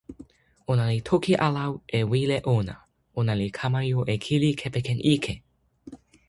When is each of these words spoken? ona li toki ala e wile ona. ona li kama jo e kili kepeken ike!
ona 0.71 0.85
li 0.91 0.99
toki 1.09 1.33
ala 1.47 1.65
e 1.99 2.01
wile 2.11 2.37
ona. 2.57 2.75
ona 3.19 3.33
li 3.39 3.47
kama 3.59 3.79
jo 3.91 3.99
e 4.13 4.15
kili 4.25 4.49
kepeken 4.61 4.99
ike! 5.13 5.33